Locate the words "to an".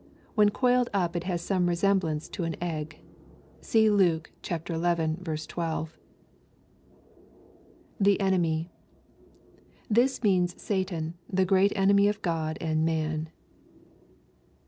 2.29-2.55